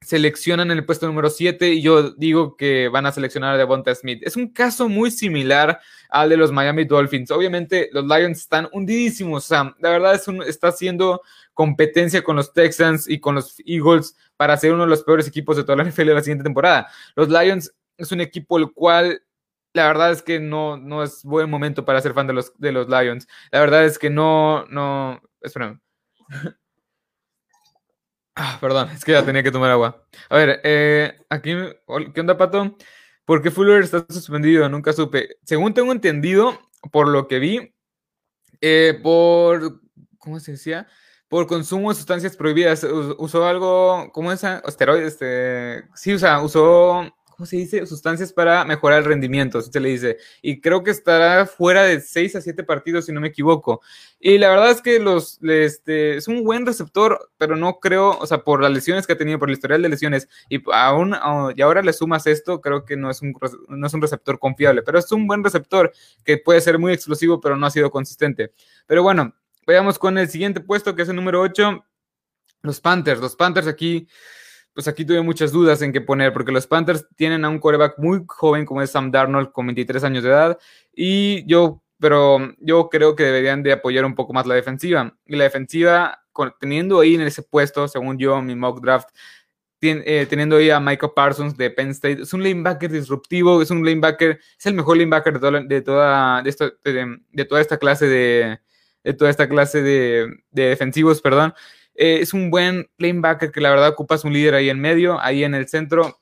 seleccionan 0.00 0.72
el 0.72 0.84
puesto 0.84 1.06
número 1.06 1.30
7 1.30 1.68
y 1.74 1.82
yo 1.82 2.10
digo 2.10 2.56
que 2.56 2.88
van 2.88 3.06
a 3.06 3.12
seleccionar 3.12 3.54
a 3.54 3.56
Devonta 3.56 3.94
Smith. 3.94 4.22
Es 4.22 4.36
un 4.36 4.52
caso 4.52 4.88
muy 4.88 5.12
similar 5.12 5.80
al 6.10 6.28
de 6.28 6.36
los 6.36 6.50
Miami 6.50 6.84
Dolphins. 6.84 7.30
Obviamente 7.30 7.90
los 7.92 8.04
Lions 8.06 8.38
están 8.38 8.68
hundidísimos. 8.72 9.44
Sea, 9.44 9.74
la 9.78 9.90
verdad 9.90 10.16
es 10.16 10.26
un, 10.26 10.42
está 10.42 10.68
haciendo 10.68 11.22
competencia 11.54 12.22
con 12.24 12.34
los 12.34 12.52
Texans 12.52 13.08
y 13.08 13.20
con 13.20 13.36
los 13.36 13.56
Eagles 13.64 14.16
para 14.36 14.56
ser 14.56 14.72
uno 14.72 14.82
de 14.82 14.90
los 14.90 15.04
peores 15.04 15.28
equipos 15.28 15.56
de 15.56 15.62
toda 15.62 15.76
la 15.76 15.84
NFL 15.88 16.06
de 16.06 16.14
la 16.14 16.22
siguiente 16.22 16.44
temporada. 16.44 16.88
Los 17.14 17.28
Lions 17.28 17.72
es 17.98 18.10
un 18.10 18.20
equipo 18.20 18.58
el 18.58 18.72
cual 18.72 19.22
la 19.74 19.86
verdad 19.86 20.10
es 20.10 20.22
que 20.22 20.40
no, 20.40 20.76
no 20.76 21.04
es 21.04 21.22
buen 21.22 21.48
momento 21.48 21.84
para 21.84 22.00
ser 22.00 22.14
fan 22.14 22.26
de 22.26 22.32
los, 22.32 22.52
de 22.58 22.72
los 22.72 22.88
Lions. 22.88 23.28
La 23.52 23.60
verdad 23.60 23.84
es 23.84 23.98
que 23.98 24.10
no, 24.10 24.64
no, 24.66 25.20
espérame. 25.40 25.80
Ah, 28.38 28.58
perdón, 28.60 28.90
es 28.90 29.02
que 29.02 29.12
ya 29.12 29.24
tenía 29.24 29.42
que 29.42 29.50
tomar 29.50 29.70
agua. 29.70 30.06
A 30.28 30.36
ver, 30.36 30.60
eh, 30.62 31.18
aquí, 31.30 31.54
¿qué 32.14 32.20
onda, 32.20 32.36
Pato? 32.36 32.76
¿Por 33.24 33.42
qué 33.42 33.50
Fuller 33.50 33.82
está 33.82 34.04
suspendido? 34.10 34.68
Nunca 34.68 34.92
supe. 34.92 35.38
Según 35.42 35.72
tengo 35.72 35.90
entendido, 35.90 36.60
por 36.92 37.08
lo 37.08 37.28
que 37.28 37.38
vi, 37.38 37.74
eh, 38.60 38.98
por, 39.02 39.80
¿cómo 40.18 40.38
se 40.38 40.52
decía? 40.52 40.86
Por 41.28 41.46
consumo 41.46 41.88
de 41.88 41.96
sustancias 41.96 42.36
prohibidas. 42.36 42.84
Usó 42.84 43.46
algo, 43.46 44.10
¿cómo 44.12 44.30
es? 44.30 44.44
Esteroides, 44.44 45.14
este, 45.14 45.88
sí, 45.94 46.12
o 46.12 46.44
usó 46.44 47.10
¿cómo 47.36 47.46
se 47.46 47.56
dice? 47.56 47.86
Sustancias 47.86 48.32
para 48.32 48.64
mejorar 48.64 49.00
el 49.00 49.04
rendimiento, 49.04 49.58
así 49.58 49.70
se 49.70 49.80
le 49.80 49.90
dice. 49.90 50.16
Y 50.40 50.60
creo 50.60 50.82
que 50.82 50.90
estará 50.90 51.46
fuera 51.46 51.82
de 51.82 52.00
6 52.00 52.36
a 52.36 52.40
7 52.40 52.64
partidos, 52.64 53.06
si 53.06 53.12
no 53.12 53.20
me 53.20 53.28
equivoco. 53.28 53.82
Y 54.18 54.38
la 54.38 54.48
verdad 54.48 54.70
es 54.70 54.80
que 54.80 54.98
los, 54.98 55.38
este, 55.42 56.16
es 56.16 56.28
un 56.28 56.44
buen 56.44 56.64
receptor, 56.64 57.30
pero 57.36 57.54
no 57.56 57.78
creo, 57.78 58.18
o 58.18 58.26
sea, 58.26 58.38
por 58.38 58.62
las 58.62 58.72
lesiones 58.72 59.06
que 59.06 59.12
ha 59.12 59.18
tenido, 59.18 59.38
por 59.38 59.50
el 59.50 59.54
historial 59.54 59.82
de 59.82 59.90
lesiones, 59.90 60.28
y 60.48 60.62
aún, 60.72 61.14
y 61.54 61.62
ahora 61.62 61.82
le 61.82 61.92
sumas 61.92 62.26
esto, 62.26 62.60
creo 62.60 62.84
que 62.84 62.96
no 62.96 63.10
es, 63.10 63.20
un, 63.20 63.34
no 63.68 63.86
es 63.86 63.94
un 63.94 64.00
receptor 64.00 64.38
confiable, 64.38 64.82
pero 64.82 64.98
es 64.98 65.12
un 65.12 65.26
buen 65.26 65.44
receptor 65.44 65.92
que 66.24 66.38
puede 66.38 66.60
ser 66.62 66.78
muy 66.78 66.92
explosivo, 66.92 67.40
pero 67.40 67.56
no 67.56 67.66
ha 67.66 67.70
sido 67.70 67.90
consistente. 67.90 68.52
Pero 68.86 69.02
bueno, 69.02 69.34
vayamos 69.66 69.98
con 69.98 70.16
el 70.16 70.28
siguiente 70.28 70.60
puesto, 70.60 70.94
que 70.94 71.02
es 71.02 71.08
el 71.08 71.16
número 71.16 71.42
8, 71.42 71.84
los 72.62 72.80
Panthers. 72.80 73.20
Los 73.20 73.36
Panthers 73.36 73.66
aquí 73.66 74.08
pues 74.76 74.86
aquí 74.88 75.04
tuve 75.04 75.22
muchas 75.22 75.50
dudas 75.50 75.80
en 75.80 75.92
qué 75.92 76.02
poner, 76.02 76.32
porque 76.32 76.52
los 76.52 76.66
Panthers 76.66 77.06
tienen 77.16 77.44
a 77.44 77.48
un 77.48 77.58
coreback 77.58 77.98
muy 77.98 78.22
joven 78.28 78.66
como 78.66 78.82
es 78.82 78.90
Sam 78.90 79.10
Darnold 79.10 79.50
con 79.50 79.66
23 79.66 80.04
años 80.04 80.22
de 80.22 80.28
edad, 80.30 80.58
y 80.94 81.44
yo 81.46 81.82
pero 81.98 82.54
yo 82.58 82.90
creo 82.90 83.16
que 83.16 83.24
deberían 83.24 83.62
de 83.62 83.72
apoyar 83.72 84.04
un 84.04 84.14
poco 84.14 84.34
más 84.34 84.46
la 84.46 84.54
defensiva. 84.54 85.16
Y 85.24 85.34
la 85.36 85.44
defensiva, 85.44 86.22
teniendo 86.60 87.00
ahí 87.00 87.14
en 87.14 87.22
ese 87.22 87.42
puesto, 87.42 87.88
según 87.88 88.18
yo, 88.18 88.42
mi 88.42 88.54
mock 88.54 88.82
draft, 88.82 89.08
eh, 89.80 90.26
teniendo 90.28 90.56
ahí 90.56 90.70
a 90.70 90.80
Michael 90.80 91.12
Parsons 91.14 91.56
de 91.56 91.70
Penn 91.70 91.90
State, 91.90 92.22
es 92.22 92.32
un 92.32 92.42
linebacker 92.42 92.90
disruptivo, 92.90 93.62
es 93.62 93.70
un 93.70 93.84
linebacker, 93.84 94.40
es 94.58 94.66
el 94.66 94.74
mejor 94.74 94.96
linebacker 94.98 95.34
de 95.34 95.40
toda, 95.40 95.60
de 95.62 95.82
toda, 95.82 96.42
de 97.32 97.44
toda 97.44 97.60
esta 97.60 97.78
clase 97.78 98.06
de, 98.06 98.58
de 99.04 99.14
toda 99.14 99.30
esta 99.30 99.48
clase 99.48 99.82
de, 99.82 100.28
defensivos, 100.50 101.22
perdón. 101.22 101.54
Eh, 101.96 102.20
es 102.20 102.34
un 102.34 102.50
buen 102.50 102.88
linebacker 102.98 103.50
que 103.50 103.60
la 103.60 103.70
verdad 103.70 103.88
ocupas 103.88 104.24
un 104.24 104.32
líder 104.32 104.54
ahí 104.54 104.70
en 104.70 104.80
medio, 104.80 105.20
ahí 105.20 105.44
en 105.44 105.54
el 105.54 105.68
centro. 105.68 106.18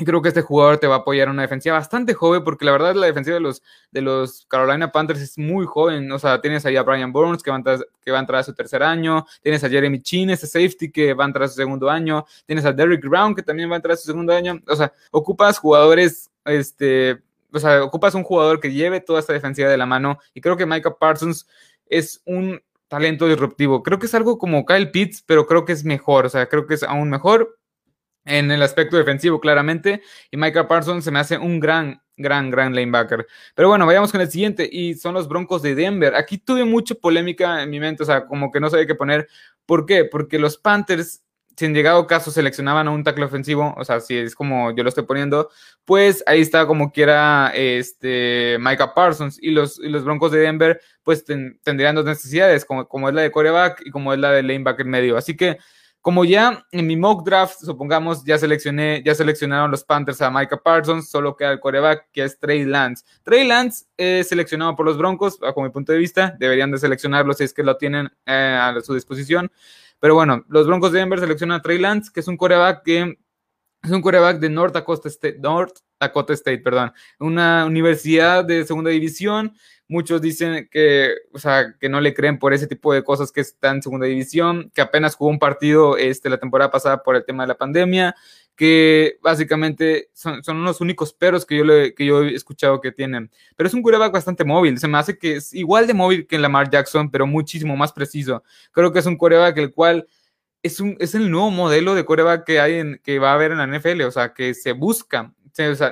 Y 0.00 0.04
creo 0.04 0.22
que 0.22 0.28
este 0.28 0.40
jugador 0.40 0.78
te 0.78 0.86
va 0.86 0.94
a 0.94 0.98
apoyar 1.00 1.28
una 1.28 1.42
defensiva 1.42 1.76
bastante 1.76 2.14
joven, 2.14 2.42
porque 2.42 2.64
la 2.64 2.72
verdad 2.72 2.94
la 2.94 3.04
defensiva 3.04 3.34
de 3.34 3.40
los, 3.40 3.62
de 3.90 4.00
los 4.00 4.46
Carolina 4.46 4.90
Panthers 4.90 5.20
es 5.20 5.36
muy 5.36 5.66
joven. 5.66 6.10
O 6.10 6.18
sea, 6.18 6.40
tienes 6.40 6.64
ahí 6.64 6.76
a 6.76 6.82
Brian 6.82 7.12
Burns, 7.12 7.42
que 7.42 7.50
va, 7.50 7.56
a 7.56 7.58
entrar, 7.58 7.86
que 8.02 8.10
va 8.10 8.16
a 8.16 8.20
entrar 8.20 8.40
a 8.40 8.44
su 8.44 8.54
tercer 8.54 8.82
año. 8.82 9.26
Tienes 9.42 9.62
a 9.62 9.68
Jeremy 9.68 10.00
Chin, 10.00 10.30
ese 10.30 10.46
safety, 10.46 10.90
que 10.90 11.12
va 11.12 11.24
a 11.24 11.26
entrar 11.26 11.44
a 11.44 11.48
su 11.48 11.56
segundo 11.56 11.90
año. 11.90 12.24
Tienes 12.46 12.64
a 12.64 12.72
Derrick 12.72 13.06
Brown, 13.06 13.34
que 13.34 13.42
también 13.42 13.68
va 13.68 13.74
a 13.74 13.76
entrar 13.76 13.92
a 13.92 13.96
su 13.98 14.06
segundo 14.06 14.32
año. 14.32 14.58
O 14.68 14.74
sea, 14.74 14.90
ocupas 15.10 15.58
jugadores, 15.58 16.30
este, 16.46 17.20
o 17.52 17.58
sea, 17.58 17.84
ocupas 17.84 18.14
un 18.14 18.22
jugador 18.22 18.58
que 18.58 18.72
lleve 18.72 19.00
toda 19.00 19.20
esta 19.20 19.34
defensiva 19.34 19.68
de 19.68 19.76
la 19.76 19.84
mano. 19.84 20.18
Y 20.32 20.40
creo 20.40 20.56
que 20.56 20.64
Micah 20.64 20.96
Parsons 20.96 21.46
es 21.90 22.22
un 22.24 22.62
talento 22.90 23.28
disruptivo. 23.28 23.84
Creo 23.84 24.00
que 24.00 24.06
es 24.06 24.14
algo 24.14 24.36
como 24.36 24.66
Kyle 24.66 24.90
Pitts, 24.90 25.22
pero 25.22 25.46
creo 25.46 25.64
que 25.64 25.72
es 25.72 25.84
mejor. 25.84 26.26
O 26.26 26.28
sea, 26.28 26.48
creo 26.48 26.66
que 26.66 26.74
es 26.74 26.82
aún 26.82 27.08
mejor 27.08 27.56
en 28.24 28.50
el 28.50 28.60
aspecto 28.62 28.96
defensivo, 28.96 29.40
claramente. 29.40 30.02
Y 30.30 30.36
Michael 30.36 30.66
Parsons 30.66 31.04
se 31.04 31.12
me 31.12 31.20
hace 31.20 31.38
un 31.38 31.60
gran, 31.60 32.02
gran, 32.16 32.50
gran 32.50 32.74
linebacker. 32.74 33.28
Pero 33.54 33.68
bueno, 33.68 33.86
vayamos 33.86 34.10
con 34.10 34.20
el 34.20 34.28
siguiente. 34.28 34.68
Y 34.70 34.94
son 34.94 35.14
los 35.14 35.28
Broncos 35.28 35.62
de 35.62 35.76
Denver. 35.76 36.16
Aquí 36.16 36.36
tuve 36.36 36.64
mucha 36.64 36.96
polémica 36.96 37.62
en 37.62 37.70
mi 37.70 37.78
mente. 37.78 38.02
O 38.02 38.06
sea, 38.06 38.26
como 38.26 38.50
que 38.50 38.58
no 38.58 38.68
sabía 38.68 38.86
qué 38.86 38.96
poner. 38.96 39.28
¿Por 39.66 39.86
qué? 39.86 40.04
Porque 40.04 40.40
los 40.40 40.58
Panthers 40.58 41.22
si 41.56 41.66
en 41.66 41.74
llegado 41.74 42.06
caso 42.06 42.30
seleccionaban 42.30 42.88
a 42.88 42.90
un 42.90 43.04
tackle 43.04 43.24
ofensivo, 43.24 43.74
o 43.76 43.84
sea, 43.84 44.00
si 44.00 44.16
es 44.16 44.34
como 44.34 44.70
yo 44.74 44.82
lo 44.82 44.88
estoy 44.88 45.04
poniendo, 45.04 45.50
pues 45.84 46.22
ahí 46.26 46.40
está 46.40 46.66
como 46.66 46.92
quiera 46.92 47.52
este 47.54 48.56
Micah 48.60 48.94
Parsons 48.94 49.38
y 49.40 49.50
los, 49.50 49.78
los 49.78 50.04
Broncos 50.04 50.32
de 50.32 50.38
Denver 50.38 50.80
pues 51.02 51.24
tendrían 51.24 51.94
dos 51.94 52.04
necesidades, 52.04 52.64
como, 52.64 52.88
como 52.88 53.08
es 53.08 53.14
la 53.14 53.22
de 53.22 53.30
coreback 53.30 53.82
y 53.84 53.90
como 53.90 54.12
es 54.12 54.18
la 54.18 54.32
de 54.32 54.42
lanebacker 54.42 54.86
medio. 54.86 55.16
Así 55.16 55.36
que 55.36 55.58
como 56.00 56.24
ya 56.24 56.64
en 56.72 56.86
mi 56.86 56.96
mock 56.96 57.24
draft, 57.26 57.58
supongamos, 57.60 58.24
ya 58.24 58.38
seleccioné, 58.38 59.02
ya 59.04 59.14
seleccionaron 59.14 59.70
los 59.70 59.84
Panthers 59.84 60.22
a 60.22 60.30
Micah 60.30 60.56
Parsons, 60.56 61.10
solo 61.10 61.36
queda 61.36 61.52
el 61.52 61.60
coreback, 61.60 62.08
que 62.10 62.24
es 62.24 62.38
Trey 62.38 62.64
Lance. 62.64 63.04
Trey 63.22 63.46
Lance 63.46 63.84
es 63.98 64.28
seleccionado 64.28 64.74
por 64.76 64.86
los 64.86 64.96
Broncos, 64.96 65.38
bajo 65.38 65.62
mi 65.62 65.68
punto 65.68 65.92
de 65.92 65.98
vista, 65.98 66.34
deberían 66.38 66.70
de 66.70 66.78
seleccionarlo 66.78 67.34
si 67.34 67.44
es 67.44 67.52
que 67.52 67.62
lo 67.62 67.76
tienen 67.76 68.10
eh, 68.24 68.58
a 68.58 68.80
su 68.80 68.94
disposición. 68.94 69.52
Pero 70.00 70.14
bueno, 70.14 70.44
los 70.48 70.66
Broncos 70.66 70.92
de 70.92 70.98
Denver 71.00 71.20
seleccionan 71.20 71.58
a 71.58 71.62
Trey 71.62 71.78
Lance, 71.78 72.10
que 72.12 72.20
es 72.20 72.28
un 72.28 72.36
coreback 72.36 72.82
que 72.82 73.18
es 73.82 73.90
un 73.90 74.02
coreback 74.02 74.40
de 74.40 74.50
North 74.50 74.74
Dakota 74.74 75.08
State, 75.08 75.38
North 75.38 75.78
Dakota 75.98 76.32
State, 76.34 76.58
perdón, 76.58 76.92
una 77.18 77.64
universidad 77.64 78.44
de 78.44 78.64
segunda 78.64 78.90
división. 78.90 79.54
Muchos 79.88 80.20
dicen 80.20 80.68
que, 80.70 81.14
o 81.32 81.38
sea, 81.38 81.74
que 81.80 81.88
no 81.88 82.00
le 82.00 82.14
creen 82.14 82.38
por 82.38 82.52
ese 82.52 82.66
tipo 82.66 82.92
de 82.92 83.02
cosas 83.02 83.32
que 83.32 83.40
está 83.40 83.70
en 83.70 83.82
segunda 83.82 84.06
división, 84.06 84.70
que 84.74 84.82
apenas 84.82 85.16
jugó 85.16 85.30
un 85.30 85.38
partido 85.38 85.96
este, 85.96 86.30
la 86.30 86.38
temporada 86.38 86.70
pasada 86.70 87.02
por 87.02 87.16
el 87.16 87.24
tema 87.24 87.42
de 87.42 87.48
la 87.48 87.58
pandemia 87.58 88.14
que 88.60 89.16
básicamente 89.22 90.10
son, 90.12 90.44
son 90.44 90.62
los 90.62 90.82
únicos 90.82 91.14
peros 91.14 91.46
que 91.46 91.56
yo, 91.56 91.64
que 91.96 92.04
yo 92.04 92.24
he 92.24 92.34
escuchado 92.34 92.78
que 92.82 92.92
tienen. 92.92 93.30
Pero 93.56 93.66
es 93.66 93.72
un 93.72 93.80
quarterback 93.80 94.12
bastante 94.12 94.44
móvil, 94.44 94.78
se 94.78 94.86
me 94.86 94.98
hace 94.98 95.16
que 95.16 95.36
es 95.36 95.54
igual 95.54 95.86
de 95.86 95.94
móvil 95.94 96.26
que 96.26 96.38
Lamar 96.38 96.68
Jackson, 96.68 97.10
pero 97.10 97.26
muchísimo 97.26 97.74
más 97.74 97.90
preciso. 97.90 98.44
Creo 98.72 98.92
que 98.92 98.98
es 98.98 99.06
un 99.06 99.16
quarterback 99.16 99.56
el 99.56 99.72
cual 99.72 100.06
es, 100.62 100.78
un, 100.78 100.94
es 101.00 101.14
el 101.14 101.30
nuevo 101.30 101.50
modelo 101.50 101.94
de 101.94 102.04
quarterback 102.04 102.44
que, 102.44 102.60
hay 102.60 102.74
en, 102.74 103.00
que 103.02 103.18
va 103.18 103.30
a 103.30 103.34
haber 103.36 103.52
en 103.52 103.56
la 103.56 103.66
NFL, 103.66 104.02
o 104.02 104.10
sea, 104.10 104.34
que 104.34 104.52
se 104.52 104.72
busca. 104.72 105.32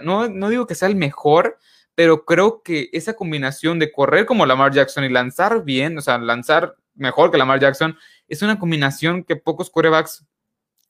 No, 0.04 0.28
no 0.28 0.50
digo 0.50 0.66
que 0.66 0.74
sea 0.74 0.88
el 0.88 0.96
mejor, 0.96 1.56
pero 1.94 2.26
creo 2.26 2.62
que 2.62 2.90
esa 2.92 3.14
combinación 3.14 3.78
de 3.78 3.90
correr 3.90 4.26
como 4.26 4.44
Lamar 4.44 4.74
Jackson 4.74 5.04
y 5.04 5.08
lanzar 5.08 5.64
bien, 5.64 5.96
o 5.96 6.02
sea, 6.02 6.18
lanzar 6.18 6.76
mejor 6.94 7.30
que 7.30 7.38
Lamar 7.38 7.60
Jackson, 7.60 7.96
es 8.28 8.42
una 8.42 8.58
combinación 8.58 9.24
que 9.24 9.36
pocos 9.36 9.70
quarterbacks 9.70 10.26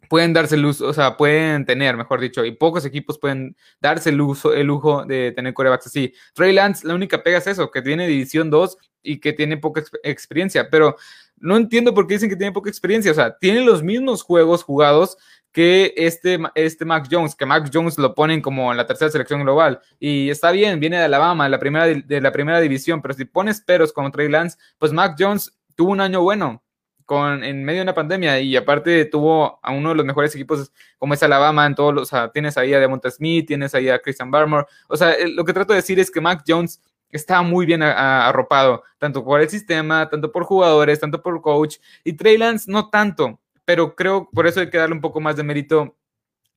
pueden 0.08 0.32
darse 0.32 0.54
el 0.54 0.64
uso, 0.64 0.88
o 0.88 0.92
sea, 0.92 1.16
pueden 1.16 1.64
tener, 1.64 1.96
mejor 1.96 2.20
dicho, 2.20 2.44
y 2.44 2.52
pocos 2.52 2.84
equipos 2.84 3.18
pueden 3.18 3.56
darse 3.80 4.10
el, 4.10 4.20
uso, 4.20 4.54
el 4.54 4.66
lujo 4.66 5.04
de 5.04 5.32
tener 5.32 5.54
corebacks 5.54 5.86
así. 5.86 6.12
Trey 6.34 6.52
Lance, 6.52 6.86
la 6.86 6.94
única 6.94 7.22
pega 7.22 7.38
es 7.38 7.46
eso, 7.46 7.70
que 7.70 7.82
tiene 7.82 8.06
División 8.06 8.50
2 8.50 8.78
y 9.02 9.20
que 9.20 9.32
tiene 9.32 9.56
poca 9.56 9.82
experiencia, 10.02 10.68
pero 10.70 10.96
no 11.36 11.56
entiendo 11.56 11.94
por 11.94 12.06
qué 12.06 12.14
dicen 12.14 12.30
que 12.30 12.36
tiene 12.36 12.52
poca 12.52 12.70
experiencia, 12.70 13.12
o 13.12 13.14
sea, 13.14 13.36
tiene 13.38 13.60
los 13.60 13.82
mismos 13.82 14.22
juegos 14.22 14.64
jugados 14.64 15.16
que 15.52 15.94
este, 15.96 16.38
este 16.54 16.84
Mac 16.84 17.08
Jones, 17.10 17.34
que 17.34 17.46
Mac 17.46 17.70
Jones 17.72 17.98
lo 17.98 18.14
ponen 18.14 18.40
como 18.40 18.70
en 18.70 18.76
la 18.76 18.86
tercera 18.86 19.10
selección 19.10 19.42
global, 19.42 19.80
y 19.98 20.30
está 20.30 20.50
bien, 20.50 20.80
viene 20.80 20.98
de 20.98 21.04
Alabama, 21.04 21.48
la 21.48 21.58
primera, 21.58 21.86
de 21.86 22.20
la 22.20 22.32
primera 22.32 22.60
división, 22.60 23.02
pero 23.02 23.14
si 23.14 23.24
pones 23.24 23.60
peros 23.60 23.92
como 23.92 24.10
Trey 24.10 24.28
Lance, 24.28 24.58
pues 24.78 24.92
Mac 24.92 25.16
Jones 25.18 25.58
tuvo 25.74 25.92
un 25.92 26.00
año 26.00 26.22
bueno, 26.22 26.62
con, 27.08 27.42
en 27.42 27.64
medio 27.64 27.78
de 27.78 27.84
una 27.84 27.94
pandemia 27.94 28.38
y 28.38 28.54
aparte 28.54 29.06
tuvo 29.06 29.58
a 29.62 29.72
uno 29.72 29.88
de 29.88 29.94
los 29.94 30.04
mejores 30.04 30.34
equipos 30.34 30.70
como 30.98 31.14
es 31.14 31.22
Alabama 31.22 31.64
en 31.64 31.74
todos 31.74 31.94
los, 31.94 32.02
o 32.02 32.04
sea, 32.04 32.30
tienes 32.30 32.58
ahí 32.58 32.74
a 32.74 32.78
Devonta 32.78 33.10
Smith, 33.10 33.46
tienes 33.46 33.74
ahí 33.74 33.88
a 33.88 33.98
Christian 33.98 34.30
Barmore, 34.30 34.66
o 34.88 34.94
sea, 34.94 35.16
lo 35.26 35.42
que 35.42 35.54
trato 35.54 35.72
de 35.72 35.78
decir 35.78 35.98
es 35.98 36.10
que 36.10 36.20
Mac 36.20 36.44
Jones 36.46 36.82
está 37.08 37.40
muy 37.40 37.64
bien 37.64 37.82
arropado, 37.82 38.82
tanto 38.98 39.24
por 39.24 39.40
el 39.40 39.48
sistema, 39.48 40.06
tanto 40.10 40.30
por 40.30 40.44
jugadores, 40.44 41.00
tanto 41.00 41.22
por 41.22 41.40
coach, 41.40 41.76
y 42.04 42.12
Trey 42.12 42.36
Lance 42.36 42.70
no 42.70 42.90
tanto, 42.90 43.40
pero 43.64 43.96
creo 43.96 44.28
por 44.30 44.46
eso 44.46 44.60
hay 44.60 44.68
que 44.68 44.76
darle 44.76 44.94
un 44.94 45.00
poco 45.00 45.18
más 45.18 45.34
de 45.34 45.44
mérito 45.44 45.96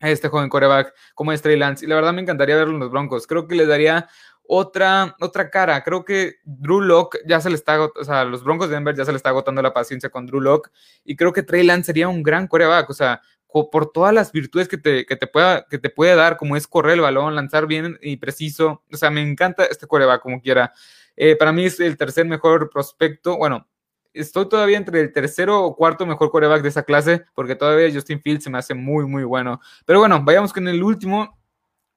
a 0.02 0.10
este 0.10 0.28
joven 0.28 0.50
coreback 0.50 0.94
como 1.16 1.32
es 1.32 1.42
Trey 1.42 1.58
Lance, 1.58 1.86
y 1.86 1.88
la 1.88 1.96
verdad 1.96 2.12
me 2.12 2.24
encantaría 2.24 2.58
verlo 2.58 2.74
en 2.74 2.82
los 2.82 2.92
Broncos, 2.92 3.26
creo 3.26 3.48
que 3.48 3.56
le 3.56 3.66
daría 3.66 4.10
otra, 4.48 5.16
otra 5.20 5.50
cara. 5.50 5.84
Creo 5.84 6.04
que 6.04 6.36
Drew 6.44 6.82
Locke 6.82 7.20
ya 7.26 7.40
se 7.40 7.50
le 7.50 7.56
está, 7.56 7.82
o 7.84 8.04
sea, 8.04 8.26
los 8.26 8.44
Broncos 8.44 8.70
de 8.70 8.76
Denver 8.76 8.96
ya 8.96 9.06
se 9.06 9.12
le 9.12 9.18
está 9.18 9.30
agotando 9.30 9.62
la 9.62 9.74
paciencia 9.74 10.10
con 10.10 10.26
Drew 10.26 10.42
Locke 10.42 10.72
y 11.04 11.16
creo 11.16 11.34
que 11.34 11.44
Trey 11.44 11.64
Lance 11.64 11.88
sería 11.88 12.08
un 12.08 12.24
gran 12.24 12.48
coreback, 12.48 12.90
o 12.90 12.94
sea, 12.94 13.22
por 13.52 13.92
todas 13.92 14.14
las 14.14 14.32
virtudes 14.32 14.68
que 14.68 14.78
te, 14.78 15.06
que 15.06 15.16
te, 15.16 15.28
pueda, 15.28 15.66
que 15.70 15.78
te 15.78 15.90
puede 15.90 16.16
dar, 16.16 16.38
como 16.38 16.56
es 16.56 16.68
correr 16.68 16.94
el 16.94 17.02
balón, 17.02 17.36
lanzar 17.36 17.68
bien 17.68 17.98
y 18.02 18.18
preciso. 18.18 18.84
O 18.92 18.98
sea, 18.98 19.10
me 19.10 19.22
encanta 19.22 19.66
este 19.66 19.88
coreback 19.88 20.22
como 20.22 20.42
quiera. 20.42 20.72
Eh, 21.18 21.36
para 21.36 21.52
mí 21.52 21.66
es 21.66 21.80
el 21.80 21.98
tercer 21.98 22.26
mejor 22.26 22.70
prospecto. 22.70 23.38
Bueno, 23.38 23.68
estoy 24.14 24.48
todavía 24.48 24.78
entre 24.78 25.02
el 25.02 25.12
tercero 25.12 25.64
o 25.64 25.76
cuarto 25.76 26.06
mejor 26.06 26.32
coreback 26.32 26.62
de 26.62 26.70
esa 26.70 26.84
clase, 26.84 27.26
porque 27.34 27.56
todavía 27.56 27.94
Justin 27.94 28.22
Fields 28.22 28.46
se 28.46 28.50
me 28.50 28.58
hace 28.58 28.74
muy, 28.74 29.06
muy 29.06 29.24
bueno. 29.24 29.60
Pero 29.86 30.00
bueno, 30.00 30.22
vayamos 30.24 30.54
con 30.54 30.68
el 30.68 30.82
último, 30.82 31.38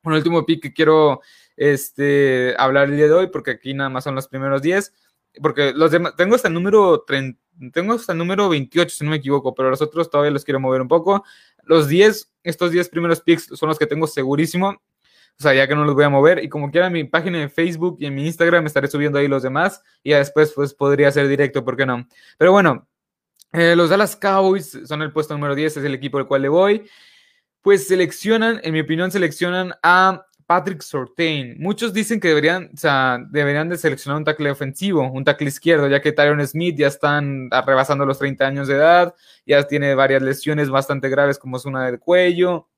un 0.05 0.13
último 0.15 0.45
pick 0.45 0.63
que 0.63 0.73
quiero 0.73 1.21
este, 1.57 2.55
hablar 2.59 2.89
el 2.89 2.97
día 2.97 3.07
de 3.07 3.13
hoy, 3.13 3.27
porque 3.29 3.53
aquí 3.53 3.75
nada 3.75 3.91
más 3.91 4.05
son 4.05 4.15
los 4.15 4.29
primeros 4.29 4.63
10, 4.63 4.93
porque 5.43 5.73
los 5.75 5.91
demás, 5.91 6.15
tengo 6.17 6.35
hasta 6.35 6.49
el 6.49 6.55
número 6.55 7.03
30, 7.07 7.41
tengo 7.73 7.95
hasta 7.95 8.13
el 8.13 8.19
número 8.19 8.49
28, 8.49 8.95
si 8.95 9.05
no 9.05 9.11
me 9.11 9.17
equivoco, 9.17 9.55
pero 9.55 9.71
los 9.71 9.83
otros 9.83 10.11
todavía 10.11 10.31
los 10.31 10.45
quiero 10.45 10.61
mover 10.61 10.81
un 10.81 10.89
poco. 10.89 11.25
Los 11.63 11.89
10, 11.89 12.33
estos 12.43 12.71
10 12.71 12.89
primeros 12.89 13.21
picks 13.21 13.47
son 13.55 13.69
los 13.69 13.79
que 13.79 13.87
tengo 13.87 14.07
segurísimo, 14.07 14.69
o 14.69 15.43
sea, 15.43 15.55
ya 15.55 15.67
que 15.67 15.75
no 15.75 15.85
los 15.85 15.95
voy 15.95 16.05
a 16.05 16.09
mover, 16.09 16.43
y 16.45 16.49
como 16.49 16.71
quiera, 16.71 16.91
mi 16.91 17.05
página 17.05 17.39
de 17.39 17.49
Facebook 17.49 17.97
y 17.99 18.07
en 18.07 18.15
mi 18.15 18.27
Instagram 18.27 18.67
estaré 18.67 18.89
subiendo 18.89 19.19
ahí 19.19 19.29
los 19.29 19.43
demás, 19.43 19.83
y 20.03 20.11
ya 20.11 20.19
después 20.19 20.53
pues 20.55 20.75
podría 20.75 21.11
ser 21.11 21.27
directo, 21.29 21.65
¿por 21.65 21.77
qué 21.77 21.87
no? 21.87 22.07
Pero 22.39 22.53
bueno, 22.53 22.87
eh, 23.53 23.77
los 23.77 23.89
Dallas 23.89 24.17
Cowboys 24.17 24.79
son 24.85 25.03
el 25.03 25.13
puesto 25.13 25.35
número 25.35 25.55
10, 25.55 25.77
es 25.77 25.85
el 25.85 25.95
equipo 25.95 26.19
al 26.19 26.27
cual 26.27 26.43
le 26.43 26.49
voy. 26.49 26.89
Pues 27.64 27.88
seleccionan, 27.88 28.61
en 28.62 28.75
mi 28.75 28.80
opinión, 28.80 29.11
seleccionan 29.11 29.73
a 29.83 30.26
Patrick 30.47 30.83
Sortain. 30.83 31.56
Muchos 31.59 31.94
dicen 31.94 32.21
que 32.21 32.28
deberían, 32.28 32.68
o 32.75 32.76
sea, 32.76 33.18
deberían 33.30 33.71
de 33.71 33.78
seleccionar 33.78 34.18
un 34.18 34.25
tackle 34.25 34.50
ofensivo, 34.50 35.11
un 35.11 35.25
tackle 35.25 35.49
izquierdo, 35.49 35.88
ya 35.88 36.02
que 36.02 36.12
Tyron 36.12 36.47
Smith 36.47 36.76
ya 36.76 36.88
están 36.88 37.49
rebasando 37.50 38.04
los 38.04 38.18
30 38.18 38.47
años 38.47 38.68
de 38.68 38.75
edad, 38.75 39.14
ya 39.47 39.66
tiene 39.66 39.94
varias 39.94 40.21
lesiones 40.21 40.68
bastante 40.68 41.09
graves 41.09 41.38
como 41.38 41.56
es 41.56 41.64
una 41.64 41.87
del 41.87 41.99
cuello, 42.00 42.68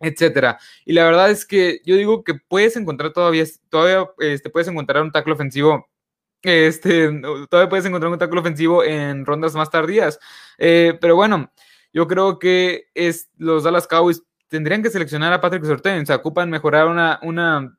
etcétera. 0.00 0.58
Y 0.84 0.92
la 0.92 1.04
verdad 1.04 1.30
es 1.30 1.46
que 1.46 1.80
yo 1.86 1.96
digo 1.96 2.22
que 2.22 2.34
puedes 2.34 2.76
encontrar 2.76 3.14
todavía, 3.14 3.44
todavía 3.70 4.10
este, 4.18 4.50
puedes 4.50 4.68
encontrar 4.68 5.02
un 5.02 5.12
tackle 5.12 5.32
ofensivo 5.32 5.88
este, 6.42 7.10
todavía 7.50 7.68
puedes 7.68 7.86
encontrar 7.86 8.12
un 8.12 8.18
tackle 8.18 8.40
ofensivo 8.40 8.84
en 8.84 9.26
rondas 9.26 9.54
más 9.54 9.70
tardías. 9.70 10.20
Eh, 10.58 10.98
pero 11.00 11.16
bueno, 11.16 11.50
yo 11.92 12.06
creo 12.06 12.38
que 12.38 12.86
es, 12.94 13.30
los 13.36 13.64
Dallas 13.64 13.86
Cowboys 13.86 14.22
tendrían 14.48 14.82
que 14.82 14.90
seleccionar 14.90 15.32
a 15.32 15.40
Patrick 15.40 15.64
Sorten, 15.64 16.06
se 16.06 16.14
ocupan 16.14 16.50
mejorar 16.50 16.88
una, 16.88 17.18
una, 17.22 17.78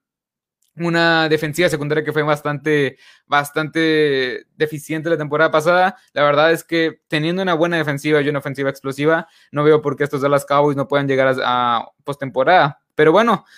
una 0.75 1.29
defensiva 1.29 1.69
secundaria 1.69 2.03
que 2.03 2.13
fue 2.13 2.23
bastante, 2.23 2.97
bastante 3.25 4.45
deficiente 4.55 5.09
la 5.09 5.17
temporada 5.17 5.51
pasada. 5.51 5.97
La 6.13 6.23
verdad 6.23 6.51
es 6.51 6.63
que 6.63 7.01
teniendo 7.07 7.41
una 7.41 7.53
buena 7.53 7.77
defensiva 7.77 8.21
y 8.21 8.29
una 8.29 8.39
ofensiva 8.39 8.69
explosiva, 8.69 9.27
no 9.51 9.63
veo 9.63 9.81
por 9.81 9.95
qué 9.95 10.03
estos 10.03 10.21
Dallas 10.21 10.45
Cowboys 10.45 10.77
no 10.77 10.87
puedan 10.87 11.07
llegar 11.07 11.27
a, 11.27 11.77
a 11.77 11.91
postemporada. 12.03 12.79
Pero 12.95 13.11
bueno, 13.11 13.45